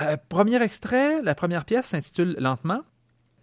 Euh, 0.00 0.16
premier 0.28 0.62
extrait, 0.62 1.20
la 1.22 1.34
première 1.34 1.64
pièce 1.64 1.86
s'intitule 1.86 2.36
Lentement. 2.38 2.82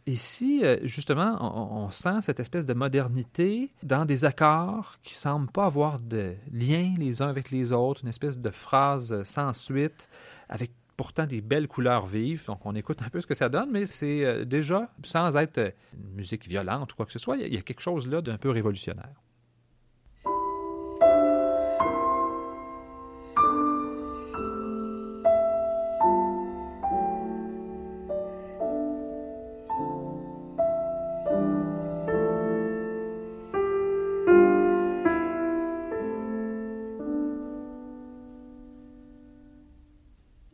Ici, 0.07 0.61
euh, 0.63 0.77
justement, 0.83 1.37
on, 1.41 1.91
sent 1.91 2.21
cette 2.21 2.39
espèce 2.39 2.65
de 2.65 2.73
modernité 2.73 3.73
dans 3.83 4.05
des 4.05 4.23
accords 4.23 4.95
qui 5.03 5.13
semblent 5.13 5.51
pas 5.51 5.65
avoir 5.65 5.99
de 5.99 6.33
lien 6.51 6.93
les 6.97 7.21
uns 7.21 7.27
avec 7.27 7.51
les 7.51 7.73
autres, 7.73 8.01
une 8.03 8.09
espèce 8.09 8.39
de 8.39 8.49
phrase 8.49 9.21
sans 9.23 9.53
suite, 9.53 10.07
avec 10.47 10.71
pourtant 10.95 11.27
des 11.27 11.41
belles 11.41 11.67
couleurs 11.67 12.05
vives. 12.05 12.45
Donc, 12.47 12.65
on 12.65 12.73
écoute 12.73 13.01
un 13.01 13.09
peu 13.09 13.19
ce 13.19 13.27
que 13.27 13.35
ça 13.35 13.49
donne, 13.49 13.69
mais 13.69 13.85
c'est 13.85 14.23
euh, 14.23 14.45
déjà, 14.45 14.89
sans 15.03 15.35
être 15.35 15.73
une 15.93 16.15
musique 16.15 16.47
violente 16.47 16.93
ou 16.93 16.95
quoi 16.95 17.05
que 17.05 17.11
ce 17.11 17.19
soit, 17.19 17.37
il 17.37 17.53
y 17.53 17.57
a 17.57 17.61
quelque 17.61 17.81
chose 17.81 18.07
là 18.07 18.21
d'un 18.21 18.37
peu 18.37 18.49
révolutionnaire. 18.49 19.21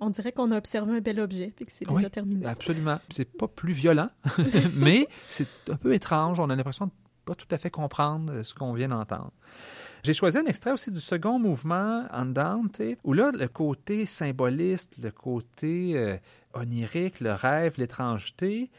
Dirait 0.10 0.32
qu'on 0.32 0.52
a 0.52 0.58
observé 0.58 0.98
un 0.98 1.02
bel 1.02 1.20
objet, 1.20 1.52
puis 1.56 1.66
que 1.66 1.72
c'est 1.72 1.88
déjà 1.88 2.10
terminé. 2.10 2.46
Absolument. 2.46 3.00
C'est 3.10 3.32
pas 3.32 3.48
plus 3.48 3.74
violent, 3.74 4.10
mais 4.74 5.08
c'est 5.30 5.48
un 5.70 5.76
peu 5.76 5.94
étrange. 5.94 6.40
On 6.40 6.50
a 6.50 6.56
l'impression 6.56 6.88
de 6.88 6.92
pas 7.26 7.36
tout 7.36 7.48
à 7.52 7.58
fait 7.58 7.70
comprendre 7.70 8.42
ce 8.44 8.54
qu'on 8.54 8.74
vient 8.74 8.90
d'entendre. 8.90 9.32
J'ai 10.04 10.14
choisi 10.14 10.38
un 10.38 10.46
extrait 10.46 10.72
aussi 10.72 10.92
du 10.92 11.00
second 11.00 11.40
mouvement, 11.40 12.06
Andante, 12.12 12.82
où 13.04 13.14
là, 13.14 13.32
le 13.32 13.48
côté 13.48 14.06
symboliste, 14.06 14.98
le 14.98 15.12
côté 15.12 15.94
euh, 15.96 16.18
onirique, 16.54 17.22
le 17.22 17.32
rêve, 17.32 17.76
l'étrangeté, 17.78 18.70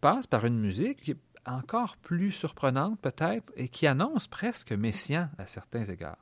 passe 0.00 0.26
par 0.26 0.44
une 0.44 0.58
musique 0.58 1.02
qui 1.02 1.12
est 1.12 1.20
encore 1.46 1.96
plus 1.96 2.32
surprenante 2.32 3.00
peut-être 3.00 3.52
et 3.56 3.68
qui 3.68 3.86
annonce 3.86 4.26
presque 4.26 4.72
messian 4.72 5.28
à 5.38 5.46
certains 5.46 5.84
égards. 5.84 6.18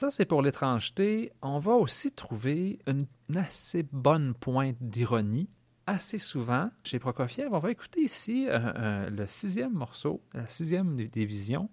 Ça, 0.00 0.10
c'est 0.10 0.24
pour 0.24 0.40
l'étrangeté. 0.40 1.30
On 1.42 1.58
va 1.58 1.72
aussi 1.72 2.10
trouver 2.10 2.78
une 2.86 3.06
assez 3.36 3.82
bonne 3.82 4.32
pointe 4.32 4.78
d'ironie. 4.80 5.50
Assez 5.86 6.16
souvent, 6.16 6.70
chez 6.84 6.98
Prokofiev, 6.98 7.52
on 7.52 7.58
va 7.58 7.70
écouter 7.70 8.00
ici 8.00 8.48
euh, 8.48 8.58
euh, 8.76 9.10
le 9.10 9.26
sixième 9.26 9.74
morceau, 9.74 10.22
la 10.32 10.48
sixième 10.48 10.96
des 10.96 11.24
visions, 11.26 11.68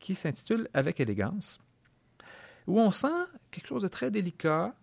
qui 0.00 0.14
s'intitule 0.14 0.68
Avec 0.74 1.00
élégance, 1.00 1.60
où 2.66 2.78
on 2.78 2.90
sent 2.90 3.06
quelque 3.50 3.68
chose 3.68 3.80
de 3.80 3.88
très 3.88 4.10
délicat, 4.10 4.74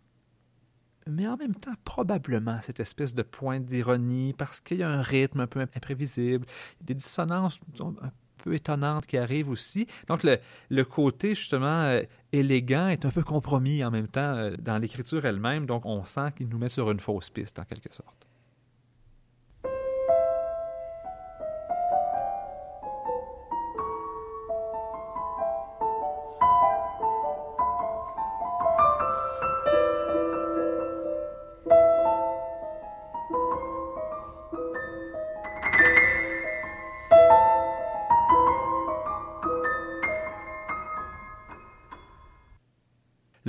mais 1.05 1.27
en 1.27 1.37
même 1.37 1.53
temps 1.53 1.75
probablement 1.83 2.59
cette 2.63 2.79
espèce 2.79 3.13
de 3.13 3.21
pointe 3.21 3.65
d'ironie 3.65 4.33
parce 4.33 4.61
qu'il 4.61 4.77
y 4.77 4.83
a 4.83 4.89
un 4.89 5.03
rythme 5.03 5.41
un 5.41 5.47
peu 5.47 5.59
imprévisible, 5.59 6.47
des 6.81 6.95
dissonances 6.95 7.59
un 7.79 8.11
peu 8.43 8.53
étonnante 8.53 9.05
qui 9.05 9.17
arrive 9.17 9.49
aussi. 9.49 9.87
Donc, 10.07 10.23
le, 10.23 10.39
le 10.69 10.85
côté, 10.85 11.35
justement, 11.35 11.83
euh, 11.83 12.01
élégant 12.31 12.87
est 12.87 13.05
un 13.05 13.11
peu 13.11 13.23
compromis 13.23 13.83
en 13.83 13.91
même 13.91 14.07
temps 14.07 14.35
euh, 14.35 14.55
dans 14.59 14.77
l'écriture 14.77 15.25
elle-même. 15.25 15.65
Donc, 15.65 15.85
on 15.85 16.05
sent 16.05 16.31
qu'il 16.37 16.49
nous 16.49 16.57
met 16.57 16.69
sur 16.69 16.89
une 16.91 16.99
fausse 16.99 17.29
piste, 17.29 17.59
en 17.59 17.63
quelque 17.63 17.93
sorte. 17.93 18.28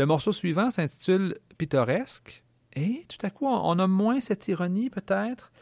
Le 0.01 0.07
morceau 0.07 0.33
suivant 0.33 0.71
s'intitule 0.71 1.37
Pittoresque. 1.59 2.43
Et 2.73 3.03
tout 3.07 3.19
à 3.21 3.29
coup, 3.29 3.47
on 3.47 3.79
a 3.79 3.87
moins 3.87 4.19
cette 4.19 4.49
ironie 4.49 4.89
peut-être, 4.89 5.53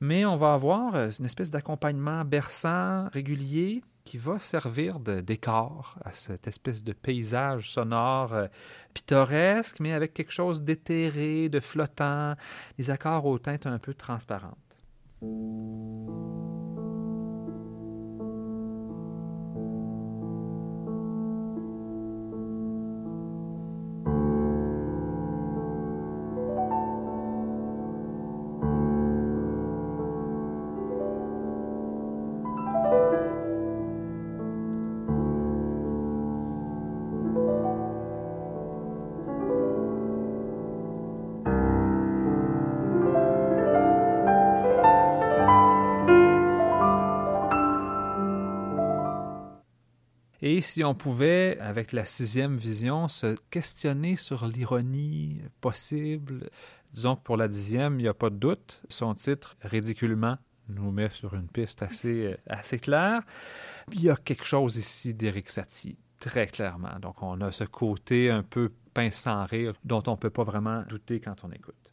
mais 0.00 0.26
on 0.26 0.36
va 0.36 0.52
avoir 0.52 0.94
euh, 0.94 1.08
une 1.18 1.24
espèce 1.24 1.50
d'accompagnement 1.50 2.22
berçant, 2.22 3.08
régulier, 3.08 3.82
qui 4.04 4.18
va 4.18 4.38
servir 4.38 5.00
de 5.00 5.22
décor 5.22 5.96
à 6.04 6.12
cette 6.12 6.46
espèce 6.46 6.84
de 6.84 6.92
paysage 6.92 7.70
sonore 7.70 8.34
euh, 8.34 8.48
pittoresque, 8.92 9.80
mais 9.80 9.94
avec 9.94 10.12
quelque 10.12 10.32
chose 10.32 10.60
d'éthéré, 10.60 11.48
de 11.48 11.60
flottant, 11.60 12.34
des 12.76 12.90
accords 12.90 13.24
aux 13.24 13.38
teintes 13.38 13.64
un 13.64 13.78
peu 13.78 13.94
transparentes. 13.94 14.52
Et 50.48 50.60
si 50.60 50.84
on 50.84 50.94
pouvait, 50.94 51.58
avec 51.58 51.90
la 51.90 52.04
sixième 52.04 52.56
vision, 52.56 53.08
se 53.08 53.36
questionner 53.50 54.14
sur 54.14 54.46
l'ironie 54.46 55.42
possible, 55.60 56.50
disons 56.92 57.16
que 57.16 57.22
pour 57.22 57.36
la 57.36 57.48
dixième, 57.48 57.98
il 57.98 58.04
n'y 58.04 58.08
a 58.08 58.14
pas 58.14 58.30
de 58.30 58.36
doute. 58.36 58.80
Son 58.88 59.12
titre, 59.14 59.56
ridiculement, 59.60 60.38
nous 60.68 60.92
met 60.92 61.10
sur 61.10 61.34
une 61.34 61.48
piste 61.48 61.82
assez, 61.82 62.26
euh, 62.26 62.36
assez 62.46 62.78
claire. 62.78 63.22
Il 63.90 64.00
y 64.00 64.08
a 64.08 64.14
quelque 64.14 64.44
chose 64.44 64.76
ici 64.76 65.14
d'Eric 65.14 65.50
Satie, 65.50 65.98
très 66.20 66.46
clairement. 66.46 66.96
Donc 67.02 67.24
on 67.24 67.40
a 67.40 67.50
ce 67.50 67.64
côté 67.64 68.30
un 68.30 68.44
peu 68.44 68.70
pince 68.94 69.16
sans 69.16 69.46
rire 69.46 69.74
dont 69.82 70.04
on 70.06 70.12
ne 70.12 70.16
peut 70.16 70.30
pas 70.30 70.44
vraiment 70.44 70.84
douter 70.88 71.18
quand 71.18 71.42
on 71.42 71.50
écoute. 71.50 71.85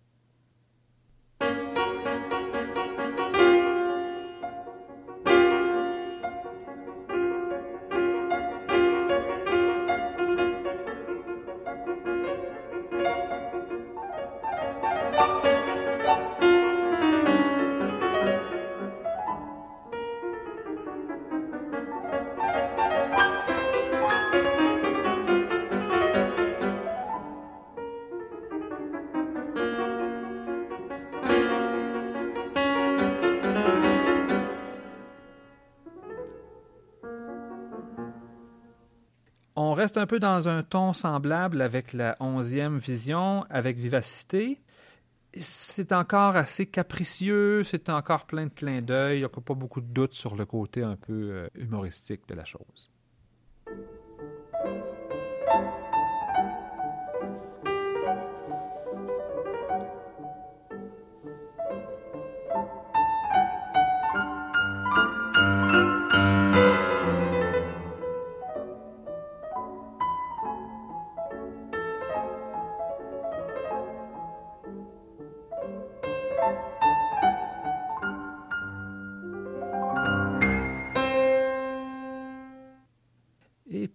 On 39.74 39.76
reste 39.76 39.98
un 39.98 40.06
peu 40.06 40.20
dans 40.20 40.48
un 40.48 40.62
ton 40.62 40.94
semblable 40.94 41.60
avec 41.60 41.94
la 41.94 42.16
onzième 42.20 42.78
vision, 42.78 43.44
avec 43.50 43.76
vivacité. 43.76 44.62
C'est 45.36 45.92
encore 45.92 46.36
assez 46.36 46.68
capricieux, 46.68 47.64
c'est 47.64 47.90
encore 47.90 48.28
plein 48.28 48.46
de 48.46 48.52
clins 48.52 48.84
d'œil, 48.84 49.16
il 49.16 49.20
n'y 49.22 49.26
a 49.26 49.30
pas 49.30 49.56
beaucoup 49.56 49.82
de 49.82 49.88
doute 49.88 50.14
sur 50.14 50.36
le 50.36 50.46
côté 50.46 50.84
un 50.84 50.96
peu 50.96 51.12
euh, 51.32 51.48
humoristique 51.56 52.22
de 52.28 52.36
la 52.36 52.46
chose. 52.46 52.92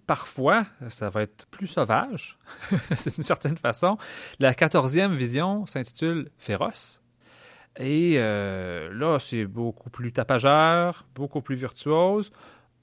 Parfois, 0.09 0.65
ça 0.89 1.11
va 1.11 1.23
être 1.23 1.47
plus 1.51 1.67
sauvage, 1.67 2.39
d'une 2.71 3.23
certaine 3.23 3.59
façon. 3.59 3.99
La 4.41 4.55
quatorzième 4.55 5.15
vision 5.15 5.67
s'intitule 5.67 6.31
Féroce. 6.39 7.03
Et 7.77 8.15
euh, 8.17 8.91
là, 8.93 9.19
c'est 9.19 9.45
beaucoup 9.45 9.91
plus 9.91 10.11
tapageur, 10.11 11.07
beaucoup 11.15 11.43
plus 11.43 11.57
virtuose. 11.57 12.31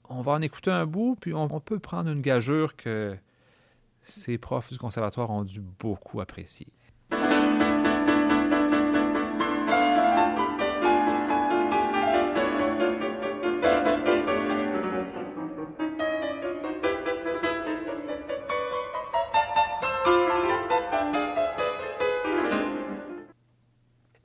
On 0.08 0.22
va 0.22 0.32
en 0.32 0.40
écouter 0.40 0.70
un 0.70 0.86
bout, 0.86 1.16
puis 1.20 1.34
on, 1.34 1.52
on 1.52 1.60
peut 1.60 1.80
prendre 1.80 2.08
une 2.10 2.22
gageure 2.22 2.76
que 2.76 3.16
ces 4.04 4.38
profs 4.38 4.70
du 4.70 4.78
conservatoire 4.78 5.28
ont 5.30 5.42
dû 5.42 5.60
beaucoup 5.60 6.20
apprécier. 6.20 6.68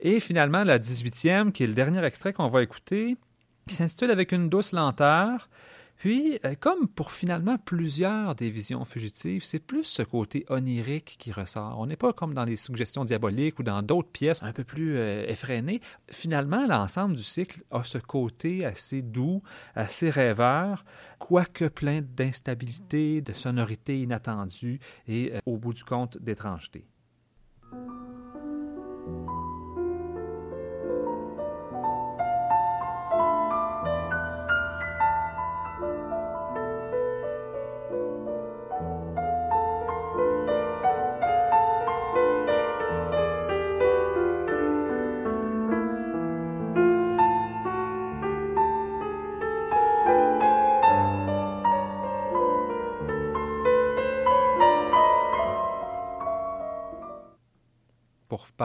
Et 0.04 0.18
finalement, 0.18 0.64
la 0.64 0.80
18e, 0.80 1.52
qui 1.52 1.62
est 1.62 1.68
le 1.68 1.74
dernier 1.74 2.04
extrait 2.04 2.32
qu'on 2.32 2.48
va 2.48 2.62
écouter, 2.62 3.16
qui 3.68 3.74
s'intitule 3.76 4.10
Avec 4.10 4.32
une 4.32 4.48
douce 4.48 4.72
lenteur. 4.72 5.48
Puis, 5.96 6.40
euh, 6.44 6.56
comme 6.58 6.88
pour 6.88 7.12
finalement 7.12 7.56
plusieurs 7.58 8.34
des 8.34 8.50
visions 8.50 8.84
fugitives, 8.84 9.44
c'est 9.44 9.60
plus 9.60 9.84
ce 9.84 10.02
côté 10.02 10.44
onirique 10.48 11.14
qui 11.20 11.30
ressort. 11.30 11.78
On 11.78 11.86
n'est 11.86 11.96
pas 11.96 12.12
comme 12.12 12.34
dans 12.34 12.42
les 12.42 12.56
suggestions 12.56 13.04
diaboliques 13.04 13.60
ou 13.60 13.62
dans 13.62 13.82
d'autres 13.82 14.10
pièces 14.10 14.42
un 14.42 14.52
peu 14.52 14.64
plus 14.64 14.96
euh, 14.96 15.24
effrénées. 15.28 15.80
Finalement, 16.10 16.66
l'ensemble 16.66 17.14
du 17.14 17.22
cycle 17.22 17.62
a 17.70 17.84
ce 17.84 17.98
côté 17.98 18.64
assez 18.64 19.02
doux, 19.02 19.44
assez 19.76 20.10
rêveur, 20.10 20.84
quoique 21.20 21.66
plein 21.66 22.00
d'instabilité, 22.02 23.20
de 23.20 23.32
sonorité 23.32 24.02
inattendue 24.02 24.80
et, 25.06 25.32
euh, 25.32 25.38
au 25.46 25.56
bout 25.56 25.74
du 25.74 25.84
compte, 25.84 26.18
d'étrangeté. 26.18 26.84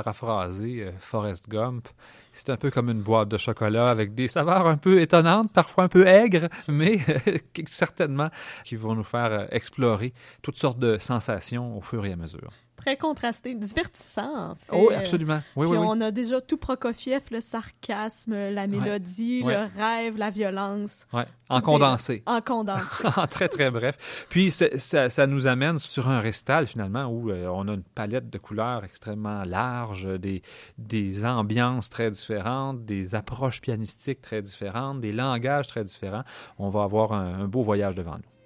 Paraphraser 0.03 0.83
euh, 0.83 0.91
Forrest 0.99 1.49
Gump, 1.49 1.87
c'est 2.31 2.51
un 2.51 2.57
peu 2.57 2.69
comme 2.69 2.89
une 2.89 3.01
boîte 3.01 3.29
de 3.29 3.37
chocolat 3.37 3.89
avec 3.89 4.13
des 4.13 4.27
saveurs 4.27 4.67
un 4.67 4.77
peu 4.77 5.01
étonnantes, 5.01 5.51
parfois 5.51 5.85
un 5.85 5.87
peu 5.87 6.05
aigres, 6.05 6.49
mais 6.67 6.99
certainement 7.67 8.29
qui 8.63 8.75
vont 8.75 8.93
nous 8.93 9.03
faire 9.03 9.31
euh, 9.31 9.45
explorer 9.49 10.13
toutes 10.43 10.57
sortes 10.57 10.77
de 10.77 10.99
sensations 10.99 11.75
au 11.75 11.81
fur 11.81 12.05
et 12.05 12.11
à 12.11 12.15
mesure 12.15 12.51
très 12.77 12.95
contrasté, 12.95 13.53
divertissant, 13.55 14.51
en 14.51 14.55
fait. 14.55 14.71
Oh, 14.71 14.89
absolument. 14.95 15.41
Oui, 15.57 15.67
Puis 15.67 15.77
oui, 15.77 15.85
on 15.85 15.99
a 15.99 16.11
déjà 16.11 16.39
tout 16.39 16.55
Prokofiev, 16.57 17.23
le 17.31 17.41
sarcasme, 17.41 18.33
la 18.51 18.67
mélodie, 18.67 19.41
Ouais. 19.43 19.53
le 19.55 19.81
rêve, 19.81 20.17
la 20.17 20.29
violence. 20.29 21.05
Ouais. 21.11 21.25
En 21.49 21.59
condensé. 21.61 22.23
En 22.25 22.39
condensé. 22.41 23.03
en 23.17 23.27
très, 23.27 23.49
très 23.49 23.71
bref. 23.71 24.25
Puis, 24.29 24.51
ça, 24.51 25.09
ça 25.09 25.27
nous 25.27 25.47
amène 25.47 25.79
sur 25.79 26.07
un 26.07 26.19
récital, 26.21 26.67
finalement, 26.67 27.05
où 27.07 27.29
euh, 27.31 27.47
on 27.47 27.67
a 27.67 27.73
une 27.73 27.83
palette 27.83 28.29
de 28.29 28.37
couleurs 28.37 28.83
extrêmement 28.85 29.43
large, 29.43 30.05
des, 30.19 30.41
des 30.77 31.25
ambiances 31.25 31.89
très 31.89 32.11
différentes, 32.11 32.85
des 32.85 33.15
approches 33.15 33.59
pianistiques 33.61 34.21
très 34.21 34.41
différentes, 34.41 35.01
des 35.01 35.11
langages 35.11 35.67
très 35.67 35.83
différents. 35.83 36.23
On 36.59 36.69
va 36.69 36.83
avoir 36.83 37.11
un, 37.13 37.41
un 37.41 37.47
beau 37.47 37.63
voyage 37.63 37.95
devant 37.95 38.15
nous. 38.15 38.36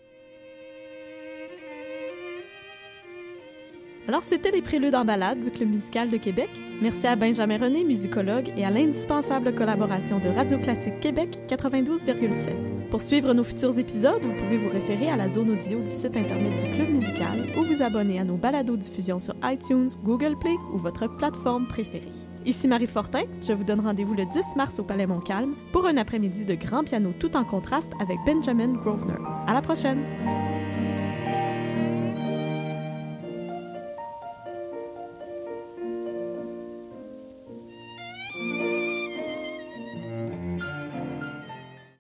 Alors, 4.08 4.24
c'était 4.24 4.52
les 4.52 4.62
préludes 4.62 4.96
en 4.96 5.06
balade 5.06 5.40
du 5.42 5.52
Club 5.52 5.70
musical 5.70 6.10
de 6.10 6.18
Québec. 6.18 6.50
Merci 6.82 7.06
à 7.06 7.16
Benjamin 7.16 7.60
René, 7.60 7.84
musicologue, 7.84 8.52
et 8.58 8.66
à 8.66 8.72
l'indispensable 8.72 9.54
collaboration 9.54 10.20
de 10.20 10.28
Radio 10.28 10.58
Classique 10.58 11.00
Québec 11.00 11.40
92,7. 11.48 12.90
Pour 12.90 13.02
suivre 13.02 13.34
nos 13.34 13.44
futurs 13.44 13.78
épisodes, 13.78 14.22
vous 14.24 14.34
pouvez 14.34 14.58
vous 14.58 14.70
référer 14.70 15.10
à 15.10 15.16
la 15.16 15.30
zone 15.30 15.52
audio 15.52 15.80
du 15.80 15.88
site 15.88 16.18
internet 16.18 16.64
du 16.64 16.72
Club 16.72 16.90
musical 16.90 17.54
ou 17.58 17.64
vous 17.64 17.84
abonner 17.84 18.20
à 18.20 18.24
nos 18.24 18.38
balados-diffusions 18.38 19.20
sur 19.20 19.36
iTunes, 19.44 19.90
Google 20.04 20.36
Play 20.40 20.56
ou 20.74 20.78
votre 20.78 21.08
plateforme 21.18 21.68
préférée. 21.68 22.12
Ici 22.44 22.68
Marie 22.68 22.88
Fortin, 22.88 23.26
je 23.48 23.54
vous 23.54 23.64
donne 23.64 23.82
rendez-vous 23.82 24.16
le 24.16 24.26
10 24.26 24.56
mars 24.56 24.80
au 24.80 24.84
Palais 24.84 25.06
Montcalm 25.06 25.56
pour 25.72 25.86
un 25.86 25.96
après-midi 25.98 26.44
de 26.44 26.56
grand 26.56 26.84
piano 26.84 27.14
tout 27.20 27.38
en 27.38 27.44
contraste 27.44 27.92
avec 28.02 28.18
Benjamin 28.26 28.74
Grosvenor. 28.74 29.22
À 29.46 29.54
la 29.54 29.62
prochaine! 29.62 30.04